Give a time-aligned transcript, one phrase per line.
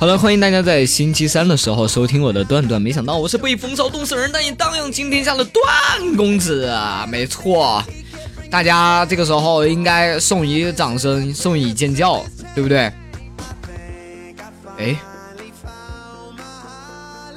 [0.00, 2.80] 好了，欢迎大家在星期三的时候收听我的段段。
[2.80, 5.60] 没想到我是被风骚冻死人，但也荡漾惊天下的段
[6.16, 7.04] 公子啊！
[7.08, 7.82] 没错，
[8.48, 12.24] 大家这个时候应该送以掌声，送以尖叫，
[12.54, 12.92] 对不对？
[14.78, 14.96] 哎，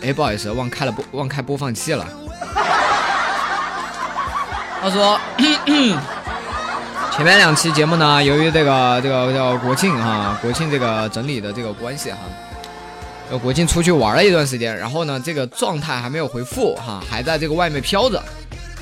[0.04, 2.08] 哎，不好意思，忘开了播，忘开播放器了。
[4.80, 5.20] 他说，
[7.12, 12.20] 前面两期节目呢，由于这个这个叫国庆哈，国庆这个整理的这个关系哈。
[13.38, 18.22] 国庆出去玩了一段时间，然后呢，这个状态还没有回复哈，还在这个外面飘着。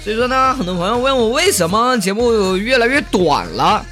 [0.03, 3.85] 所以说呢，很多朋友问我为什么节目越来越短了，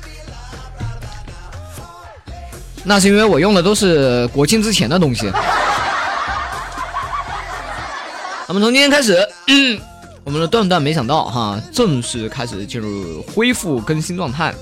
[2.83, 5.31] 那是因为我用的都是国庆之前的东西。
[8.47, 9.17] 那么从今天开始，
[10.23, 14.53] 我们的段段没想到哈，正式开始进入恢复更新状态。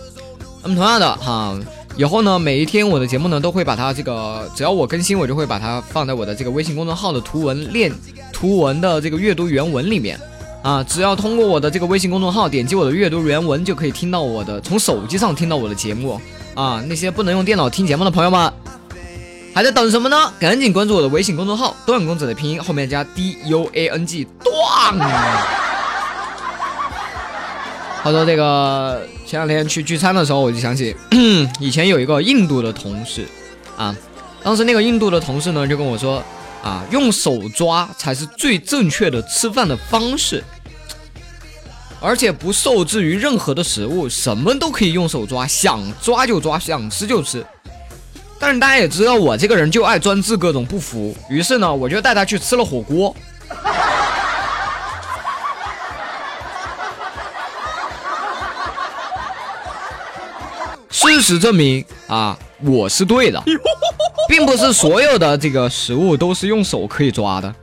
[0.63, 1.57] 那么同样的哈。
[1.97, 7.89] 以后呢，每一天我的节目呢，都会把它这个，只要我更新，我就会把它放在我的这个微信公众号的图文链
[8.33, 10.19] 图文的这个阅读原文里面，
[10.61, 16.19] 啊，只要通过我的这个微信公众号点击我的阅读原文，就可以听到我的从手机上听到我的节目，
[16.53, 18.51] 啊，那些不能用电脑听节目的朋友们，
[19.53, 20.33] 还在等什么呢？
[20.37, 25.64] 赶紧关注我的微信公众号“段公子”的拼音后面加 D U A N G 段。
[28.05, 30.95] 他说：“这个前两天去聚餐的时候，我就想起
[31.59, 33.25] 以前有一个印度的同事
[33.75, 33.95] 啊，
[34.43, 36.23] 当时那个印度的同事呢就跟我说
[36.63, 40.43] 啊，用手抓才是最正确的吃饭的方式，
[41.99, 47.43] 而且不受制于任何的食物，什么都可以用手抓，想抓就抓，想吃就吃。
[48.37, 53.15] 但是大家也知道我这个人就爱专治各种不服，于是呢，我就带他去吃了火锅。”
[61.15, 63.41] 事实证明啊，我是对的，
[64.27, 67.55] 并不是所有的这个食物都是用手可以抓的。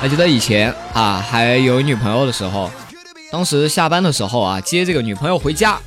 [0.00, 2.68] 还记得以前啊，还有女朋友的时候。
[3.30, 5.78] 当时下班的时候啊，接这个女朋友回家。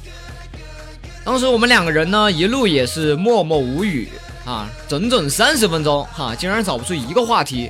[1.26, 4.10] 当时我们两个人呢，一路也是默默无语
[4.46, 7.70] 啊，整整三十分钟哈，竟然找不出一个话题。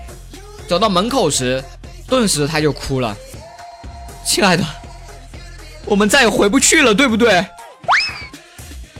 [0.67, 1.63] 走到门口时，
[2.07, 3.15] 顿时他就哭了。
[4.25, 4.63] 亲爱的，
[5.85, 7.45] 我们再也回不去了，对不对？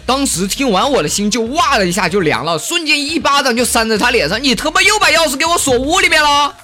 [0.05, 4.43] 当时听完，我的心就哇的一下就凉了，瞬间一巴掌就扇在他脸上。
[4.43, 6.55] 你他妈又把钥匙给我锁屋里面了！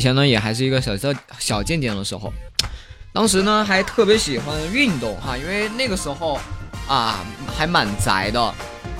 [0.00, 2.32] 以前呢，也还是一个小小小贱贱的时候，
[3.12, 6.40] 当时呢还特别喜欢运动哈，因为那个时候
[6.88, 7.22] 啊
[7.54, 8.42] 还蛮宅的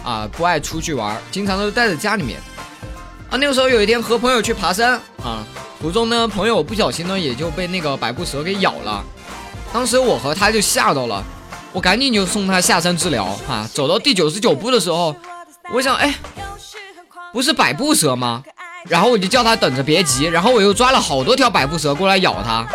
[0.05, 2.39] 啊，不爱出去玩，经常都待在家里面
[3.31, 3.39] 啊。
[3.39, 5.43] 那个时候有一天和朋友去爬山啊，
[5.81, 9.03] 途中呢朋友不小心呢也就被那个百步蛇给咬了，
[9.73, 11.25] 当时我和他就吓到了，
[11.73, 13.67] 我赶紧就送他下山治疗啊。
[13.73, 15.17] 走到第九十九步的时候，
[15.73, 16.15] 我想哎，
[17.33, 18.45] 不是百步蛇吗？
[18.89, 22.67] 然后我就叫他等着别急，然后我又抓了好多条百步蛇过来咬他，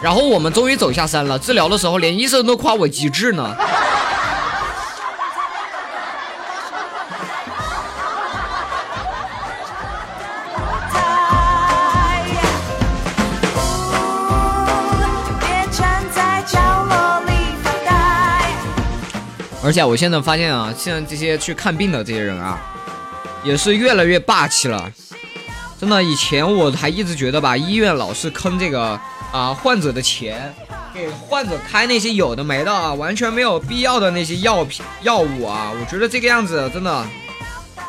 [0.00, 1.38] 然后我们终于走下山了。
[1.38, 3.54] 治疗的时候，连医生都夸我机智呢。
[19.64, 22.58] 而且我现在发现啊，现在这些去看病的这些人啊。
[23.44, 24.90] 也是越来越霸气了，
[25.80, 26.02] 真的。
[26.02, 28.98] 以前我还一直觉得吧，医院老是坑这个
[29.32, 30.54] 啊患者的钱，
[30.94, 35.72] 给患者开那些有的没的啊，完全没有必要的那些药品药物啊。
[35.72, 37.04] 我觉得这个样子真的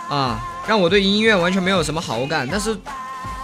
[0.09, 2.47] 啊，让我对医院完全没有什么好感。
[2.51, 2.75] 但是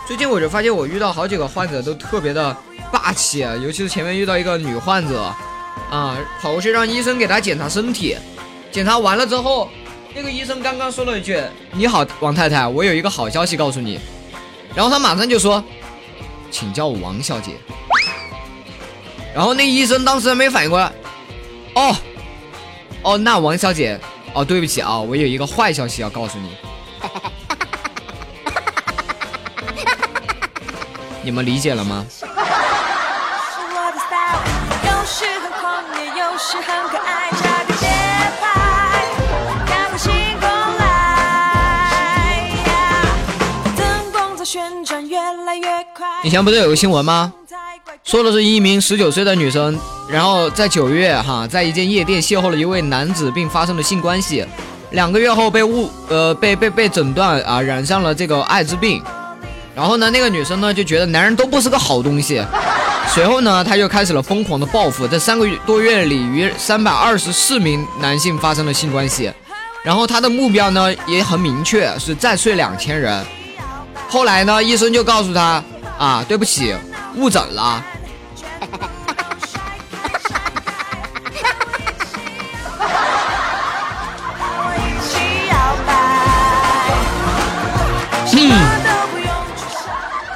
[0.08, 2.56] 最近我就发现，我遇到好几个患者都特别的
[2.92, 5.32] 霸气，尤其是前面遇到一个女患者
[5.92, 8.18] 啊，跑过去让医生给她检查身体。
[8.72, 9.68] 检查完了之后，
[10.14, 11.42] 那个医生刚刚说了一句
[11.72, 14.00] ：“你好，王太太，我有一个好消息告诉你。”
[14.76, 15.64] 然后他马上就说
[16.52, 17.54] ：“请叫我王小姐。”
[19.34, 20.92] 然后那医生当时还没反应过来，
[21.76, 21.96] 哦，
[23.04, 24.00] 哦，那王小姐，
[24.34, 26.58] 哦，对不起啊，我有一个坏消息要告诉你。
[31.22, 32.06] 你们理解了吗？
[35.12, 37.29] 是很狂野，又是很可爱
[46.30, 47.34] 以前不是有个新闻吗？
[48.04, 49.76] 说的是一名十九岁的女生，
[50.08, 54.46] 然后在九月哈，在一间夜店邂逅了一位男子，并发生了性关系。
[54.92, 59.02] 两个月后被误呃被被被诊断啊染上了这个艾滋病。
[59.76, 62.40] 然后呢，那个女生呢就觉得男人都不是个好东西。
[63.08, 69.34] 随后呢，她就开始了疯狂的报复，在三个月多月里与三百二十四名男性发生了性关系。
[69.84, 73.26] 然后她的目标呢也很明确，是再睡两千人。
[74.08, 75.64] 后来呢，医生就告诉她
[76.00, 76.74] 啊，对不起，
[77.16, 77.84] 误诊了。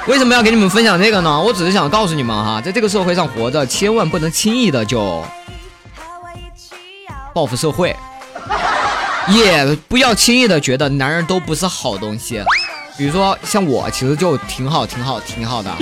[0.06, 1.40] 为什么要给你们分享这个呢？
[1.40, 5.24] 我只是想告诉你们哈，在这个社会上活着，千万不能轻易的就
[7.32, 7.96] 报复社会，
[9.28, 12.44] 也不要轻易的觉得男人都不是好东西。
[12.96, 15.74] 比如说像我，其实就挺好，挺好，挺好的。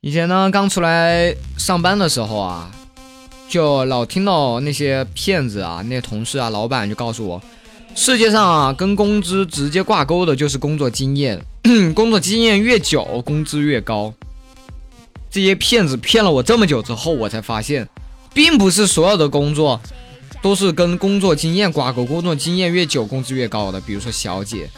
[0.00, 2.70] 以前呢，刚出来上班的时候啊，
[3.46, 7.42] 就老听到那些骗子啊，那些同事啊、老板就告诉我，
[8.00, 11.44] 世界上啊，跟工资直接挂钩的就是工作经验，
[11.96, 14.14] 工作经验越久，工资越高。
[15.28, 17.88] 这些骗子骗了我这么久之后，我才发现，
[18.32, 19.80] 并不是所有的工作
[20.40, 23.80] 都是跟工作经验挂钩，工作经验越久，工资越高的。
[23.80, 24.70] 比如说小姐。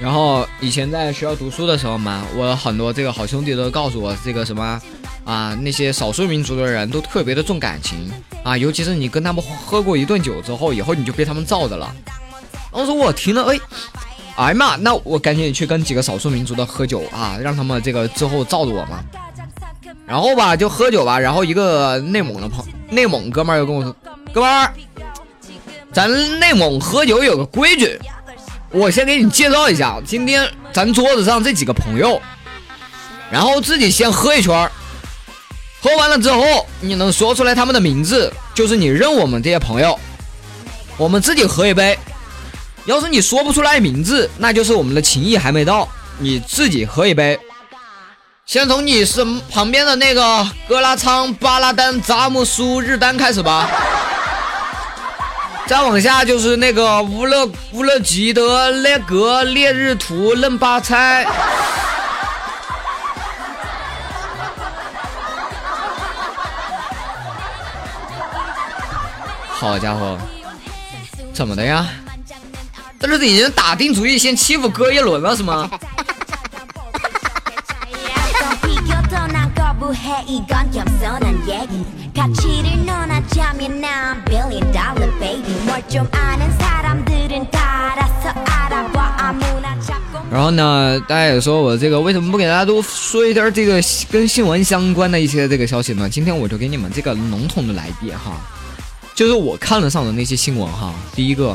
[0.00, 4.80] 然后以前在学校读书的时候嘛，我很多这个好兄弟都告诉我，这个什么
[5.26, 8.10] 啊，那些少数民族的人都特别的重感情
[8.42, 11.94] 啊，尤其是你跟他们喝过一顿酒之后，以后你就被他们罩着了。
[12.72, 13.60] 当时我听了，哎。
[14.36, 19.00] 哎呀妈，那我赶紧去跟几个少数民族的喝酒啊，让他们这个之后罩着我嘛。
[20.06, 21.18] 然后吧，就喝酒吧。
[21.18, 23.94] 然后一个内蒙的朋内蒙哥们儿又跟我说
[24.32, 24.72] ：“哥们儿，
[25.92, 27.98] 咱内蒙喝酒有个规矩，
[28.70, 30.00] 我先给你介绍一下。
[30.04, 32.20] 今天咱桌子上这几个朋友，
[33.30, 34.70] 然后自己先喝一圈
[35.80, 39.98] 喝完了之后你能说出来他们的名字，就是你认我们这些朋友。
[40.96, 41.98] 我们自己喝一杯。”
[42.84, 45.88] 要是你说不出来名字，那就是我们的情谊还没到。
[46.18, 47.38] 你自己喝一杯，
[48.44, 53.68] 先从你身旁边的那个格拉昌、巴拉丹、扎木苏、日丹开始吧。
[55.66, 61.24] 再往下就是那个乌勒乌勒吉德、列格、列日图、嫩巴猜。
[69.48, 70.18] 好家伙，
[71.32, 71.86] 怎么的呀？
[73.02, 75.68] 这是已经打定主意先欺负哥一轮了是吗？
[90.30, 96.08] 然后呢，大家也说我这个为什么不给大家都说一点这个跟新闻相关的一些这个消息呢？
[96.08, 98.40] 今天我就给你们这个笼统的来一遍哈，
[99.14, 100.94] 就是我看得上的那些新闻哈。
[101.14, 101.54] 第一个。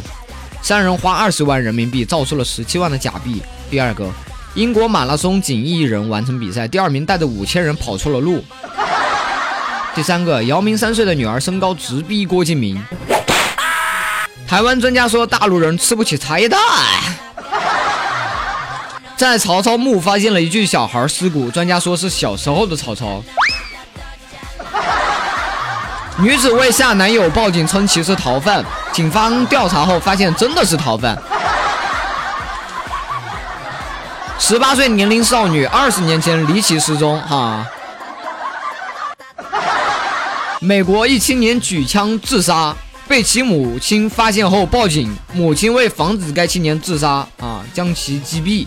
[0.67, 3.41] 三人花二十万人民币造出了十七万的假币。
[3.71, 4.05] 第二个，
[4.53, 8.43] 英国马拉松仅一人完成比赛，第二名带着五千人跑错了路。
[9.95, 12.83] 第三个，姚明三岁的女儿身高直逼郭敬明。
[14.45, 16.59] 台湾专家说大陆人吃不起茶叶蛋。
[19.15, 23.23] 在曹操墓发现了一具小孩尸骨，专家说是小时候的曹操。
[26.17, 31.17] 女子为吓男友报警称其是逃犯，警方调查后发现真的是逃犯。
[34.39, 37.65] 十八岁年龄少女，二十年前离奇失踪，哈。
[40.59, 42.75] 美国一青年举枪自杀，
[43.07, 48.65] 被其母亲发现后报警，母亲为防止该青年自杀，啊，将其击毙。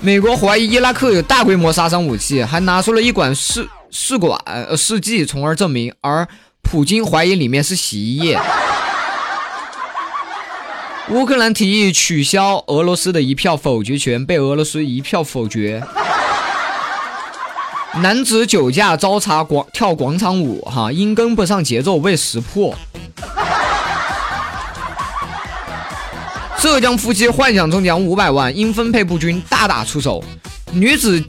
[0.00, 4.38] 美国怀疑伊拉克有大规模杀伤武器，还拿出了一管试试管
[4.76, 5.94] 试剂，从而证明。
[6.02, 6.26] 而
[6.64, 8.40] 普京怀疑里面是洗衣液。
[11.10, 15.80] 乌克兰提议取消俄罗斯的一票否决权，被俄罗斯一票否决。
[18.00, 22.74] 男子酒驾遭查广跳广场舞，哈，因跟不上节奏被识破。
[26.58, 30.24] 浙江夫妻幻想中奖五百万，因分配不均大打出手。
[30.72, 31.22] 女子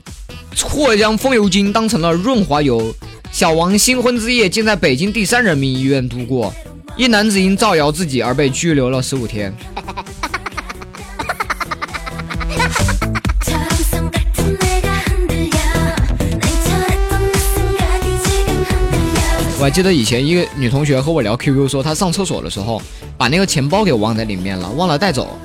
[0.63, 2.95] 或将风油精当成了润滑油。
[3.35, 6.53] 小王新婚之夜竟在北京第三人民医院度过。
[6.95, 9.53] 一男子因造谣自己而被拘留了十五天。
[19.59, 22.81] 我还记得以前一个女同学和我聊 QQ，说她上厕所的时候
[23.17, 25.37] 把那个钱包给忘在里面了，忘了带走。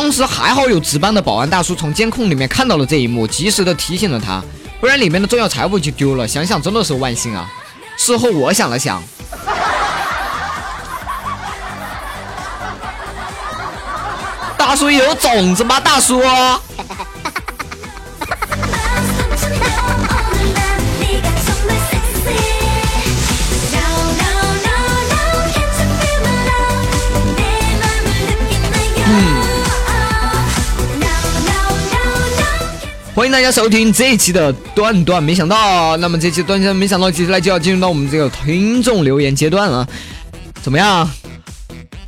[0.00, 4.40] 当时还好有值班的保安大叔从监控里面看到了这一幕，及时的提醒了他，
[4.80, 6.28] 不然里面的重要财物就丢了。
[6.28, 7.50] 想想真的是万幸啊！
[7.96, 9.02] 事后我想了想，
[14.56, 15.80] 大叔有种子吗？
[15.80, 16.22] 大叔。
[33.18, 39.84] 欢迎大家收听这一期的段段，没想到，那么这期段段没想到，接下来就要进入到我们这个听众留言阶段了。
[40.62, 41.10] 怎么样？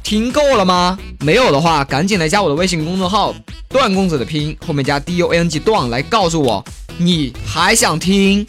[0.05, 0.97] 听够了吗？
[1.19, 3.35] 没有的话，赶紧来加我的微信公众号
[3.69, 6.65] “段公子”的拼音后面加 D O N G 段，来告诉我
[6.97, 8.47] 你还想听，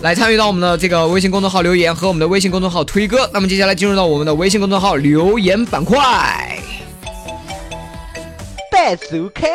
[0.00, 3.28] 来参与到我们的这个微信公众号留言和我们的微信公众号推歌。
[3.34, 6.58] 那么接下来进入到我们的微信公众号留言板块，
[8.70, 9.50] 半周开。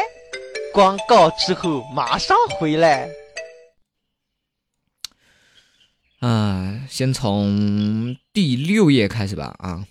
[0.77, 3.09] 广告之后马上回来。
[6.19, 9.87] 啊，先从第六页开始吧啊。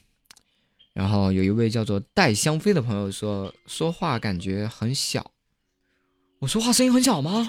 [0.93, 5.33] 然后有一位叫做带香妃的朋友说，说话感觉很小。
[6.39, 7.49] 我说话声音很小吗？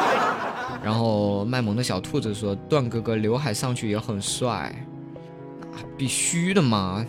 [0.82, 4.74] 然后卖萌的小兔子说，段哥哥刘海上去也很帅。
[5.98, 7.04] 必须的嘛。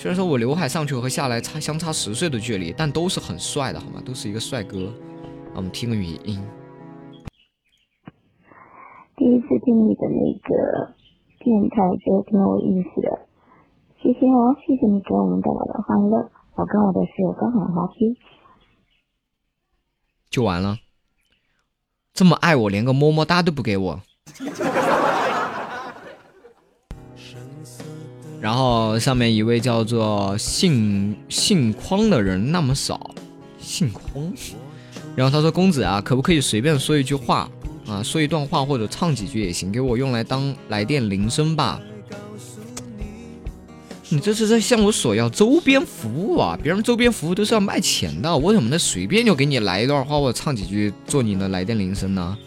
[0.00, 4.00] 虽然说我刘海上去和下来差相差十岁的距离，但都是很帅的，好吗？
[4.06, 4.94] 都是一个帅哥。
[5.56, 6.40] 我们听个语音。
[9.16, 10.94] 第一次听你的那个
[11.40, 13.26] 电台，觉得挺有意思的。
[14.00, 16.30] 谢谢哦，谢谢你给我们带来的欢乐。
[16.54, 18.16] 我跟我的室友都很滑稽。
[20.30, 20.78] 就完了？
[22.14, 24.00] 这么爱我，连个么么哒都不给我？
[28.40, 33.14] 然后上面一位叫做姓姓匡的人那么少，
[33.58, 34.32] 姓匡。
[35.16, 37.50] 然后他说：“公子啊，可不可以随便说一句话
[37.86, 41.80] 啊，说一段话或者唱几句也行，给我用来当来电铃声吧。”
[44.10, 46.58] 你这是在向我索要周边服务啊？
[46.62, 52.38] 别人周边服务都是要卖钱的，我怎么能随便就给你来一段话或者唱几句做你的来电铃声呢？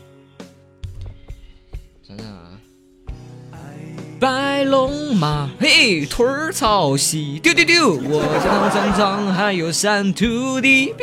[4.61, 10.93] 白龙马，嘿，腿儿朝西，丢丢丢，我这张张张还有三徒弟，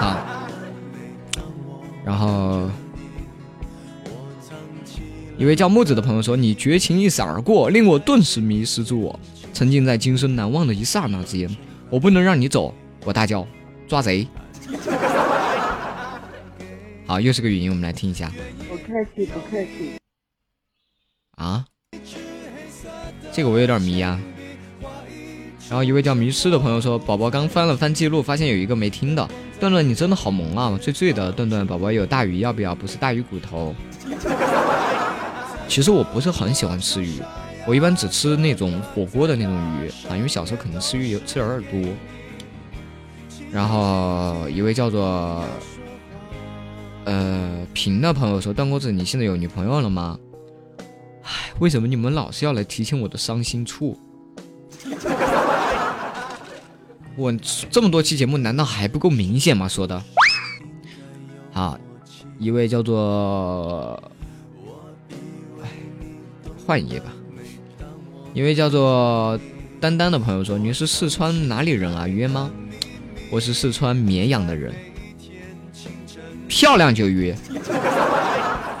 [0.00, 0.48] 好，
[2.06, 2.70] 然后
[5.36, 9.20] 一位叫木子的朋友说：“你绝情一闪而过，令我顿时迷失住我，
[9.52, 11.54] 沉浸在今生难忘的一刹那之间。
[11.90, 13.46] 我不能让你走。”我大叫
[13.86, 14.26] ：“抓贼！”
[17.06, 18.32] 好，又是个语音，我们来听一下。
[18.70, 19.98] 不客气，不客气。
[21.32, 21.66] 啊，
[23.36, 24.18] 这个我有点迷啊。
[25.68, 29.28] 然后一位叫迷失的朋友说：“宝宝刚翻了翻记录，发现有一个没听的。
[29.60, 31.30] 段段，你真的好萌啊，醉醉的。
[31.32, 32.74] 段段，宝宝有大鱼要不要？
[32.74, 33.74] 不是大鱼骨头。
[35.68, 37.20] 其实我不是很喜欢吃鱼，
[37.66, 41.92] 我一般只吃那种火锅的那种鱼啊，因为小时候可能吃鱼有吃的有点多。
[43.52, 45.44] 然后一位叫做
[47.04, 50.18] 呃平的朋友说：段公子，你现在有女朋友了吗？”
[51.58, 53.98] 为什么你们老是要来提醒我的伤心处？
[57.16, 57.32] 我
[57.70, 59.66] 这么多期节目，难道还不够明显吗？
[59.66, 60.02] 说的。
[61.52, 61.78] 好，
[62.38, 64.02] 一位叫做，
[66.66, 67.06] 换一页吧。
[68.34, 69.40] 一位叫做
[69.80, 72.06] 丹丹的朋友说：“你是四川哪里人啊？
[72.06, 72.50] 约吗？
[73.30, 74.74] 我是四川绵阳的人，
[76.46, 77.34] 漂亮就约。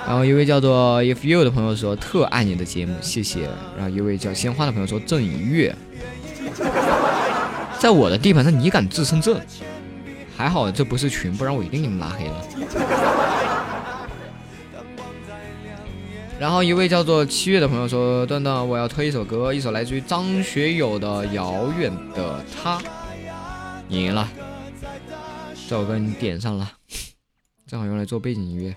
[0.06, 3.50] 然后一位叫做 If You 的朋友说特爱你的节目，谢谢。
[3.76, 5.74] 然后一位叫鲜花的朋友说郑一月，
[7.80, 9.40] 在我的地盘上你敢自称郑？
[10.36, 12.44] 还好这不是群，不然我一定给你们拉黑了。
[16.38, 22.78] 然后一位叫做七月的朋友说段段我要推一首歌，一首来自于张学友的《遥远的他》，
[23.88, 24.28] 赢了，
[25.68, 26.70] 这首歌你点上了，
[27.66, 28.76] 正好用来做背景音乐。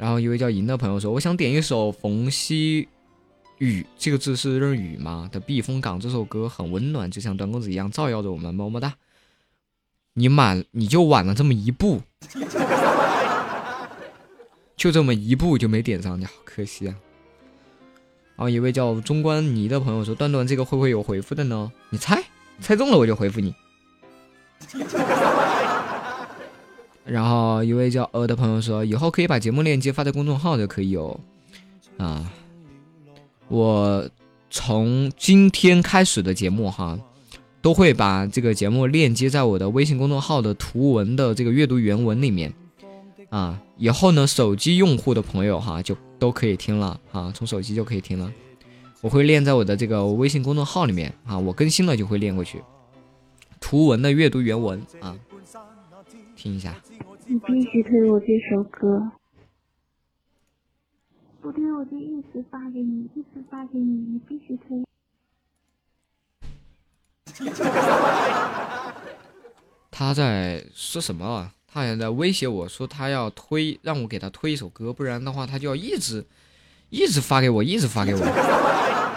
[0.00, 2.88] 然后一位叫银的朋友说：“我想点一首冯曦
[3.58, 5.28] 雨，这个字是认雨吗？
[5.30, 8.94] 的《避风港》这首歌很温暖，就像段公子一样照耀着我们，么么哒。
[10.14, 12.00] 你满你就晚了这么一步，
[14.74, 16.94] 就这么一步就没点上，你好可惜啊。”
[18.36, 21.70] 然后一位叫中关泥的朋友说：“段段这个会不会有回复的呢？
[21.90, 22.24] 你猜，
[22.58, 23.54] 猜中了我就回复你。”
[27.04, 31.18] 然后一位叫呃的朋友说，以后可以把节目链接发在公众号就可以哦。
[31.96, 32.30] 啊，
[33.48, 34.08] 我
[34.50, 36.98] 从今天开始的节目哈，
[37.60, 42.52] 都会把这个节目链接在我的微信公众号的图文的这个阅读原文里面。
[43.28, 48.32] 啊，以后呢，手机用户的朋友哈就都可以听了啊，从手机就可以听了。
[49.00, 52.60] 我会链在我的这个微信公众号里面啊，我更新了就会链过去。
[53.60, 55.16] 图文的阅读原文啊，
[56.40, 56.74] 听一下。
[57.26, 59.12] 你必须推我这首歌，
[61.42, 64.82] 不推我就一直发给你，一直发给你，你必须推。
[69.90, 71.52] 他在说什么啊？
[71.66, 76.24] 他好像在威胁我说他要推，让我给他推一首歌，不然的话他就要一直
[76.88, 78.20] 一直发给我，一直发给我，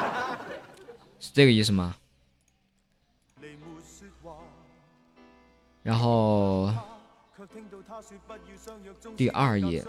[1.21, 1.95] 是这个意思吗？
[5.83, 6.69] 然后。
[9.15, 9.83] 第二页，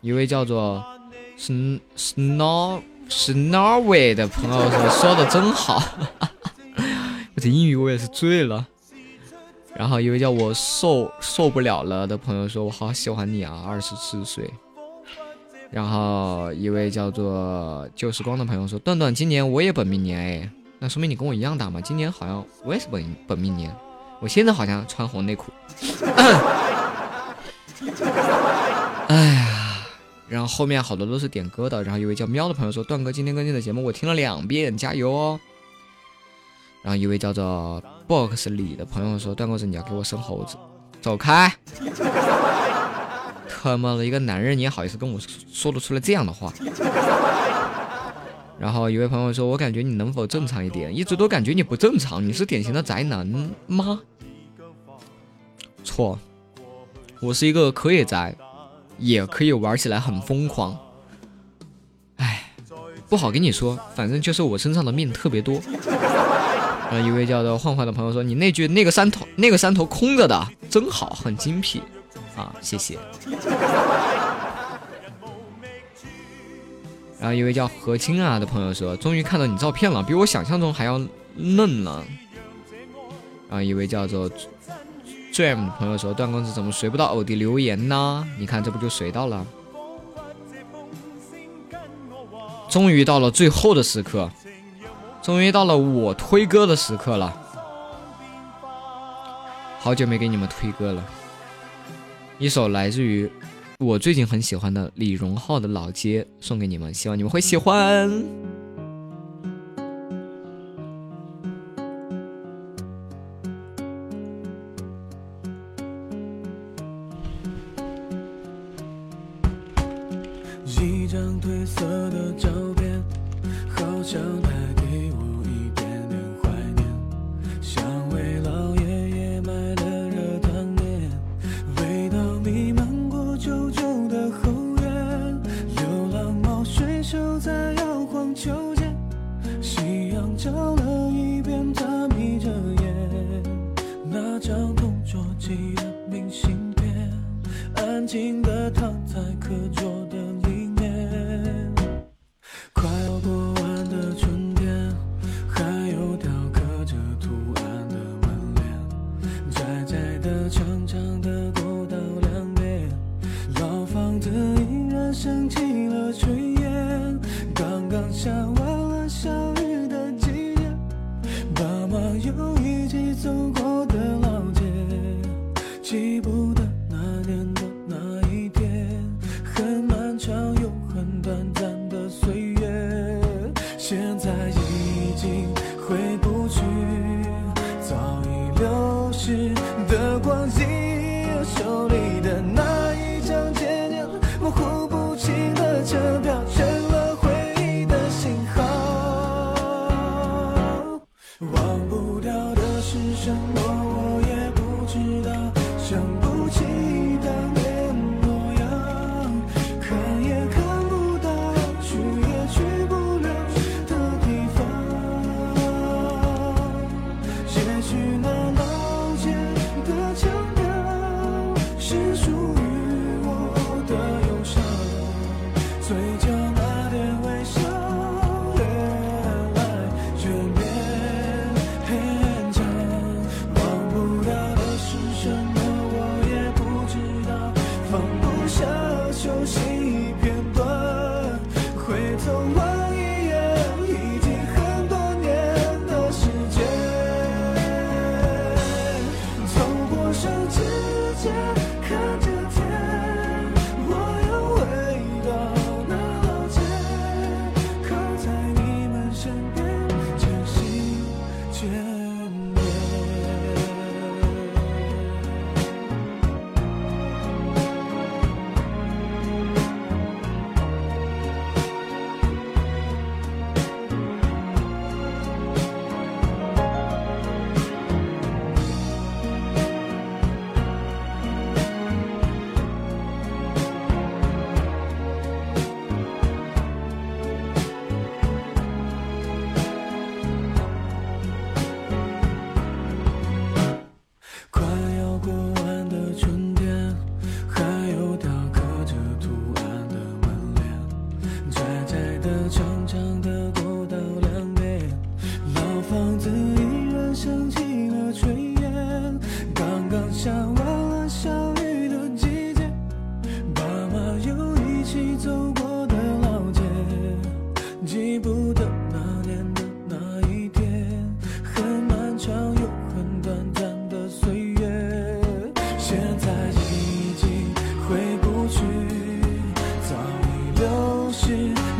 [0.00, 0.84] 一位叫做
[1.38, 5.82] Snow Snowy 的朋友说：“说的真好，
[7.34, 8.66] 我 这英语我也是醉了。”
[9.76, 14.48] 然后一位叫我受受不了了的朋友说：“我好喜欢你啊，二十四岁。”
[15.70, 21.80] 然后一位叫做旧时光的朋友说：“段段，今年我也本命年哎，那说明你跟我一样大嘛？
[21.80, 23.74] 今年好像我也是本本命年。”
[24.24, 25.52] 我现在好像穿红内裤，
[29.06, 29.86] 哎呀，
[30.30, 35.38] 然后后面好多都是点歌的，然后一位叫喵的朋友说：“段哥今天更新的节目我听了两遍，加油哦。”
[36.80, 40.56] 然后一位叫做 box 里的朋友说：“段哥子你要给我生猴子，
[41.02, 41.54] 走开！
[43.62, 45.20] 他妈的一个男人你也好意思跟我
[45.52, 46.50] 说得出来这样的话？”
[48.58, 50.94] 然后一位朋友说：“我感觉你能否正常一点？
[50.96, 53.26] 一直都感觉你不正常，你是典型的宅男
[53.66, 54.00] 吗？”
[55.82, 56.18] 错，
[57.20, 58.34] 我是一个可以宅，
[58.98, 60.78] 也可以玩起来很疯狂。
[62.16, 62.52] 哎，
[63.08, 65.60] 不好跟你说，反正就是我身上的命特别多。
[66.90, 71.82] 然 后一位叫做幻幻的朋友说：“你那句那个山头那个山头空着的真好，很精辟
[72.36, 72.96] 啊，谢谢。”
[77.24, 81.00] 然后一位叫何清啊的朋友说：“终于看到你照片了，比我想象中还要
[81.34, 82.04] 嫩呢。”
[83.48, 84.30] 然后一位叫做。
[85.32, 88.28] Dream 的朋友说：“段公子怎么随不到偶的留言呢？
[88.38, 89.46] 你看这不就随到了？
[92.68, 94.30] 终于到了最后的时刻，
[95.22, 97.34] 终于到了我推歌的时刻了。
[99.78, 101.02] 好久没给你们推歌了，
[102.38, 103.32] 一首来自于
[103.80, 108.08] 我最近很喜欢的李荣浩的《老街》送给你们，希望你们会喜欢。”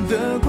[0.09, 0.44] the